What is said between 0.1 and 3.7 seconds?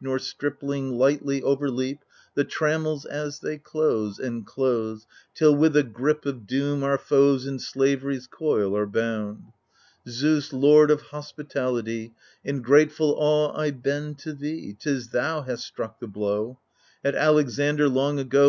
stripling lightly overleap The trammels as they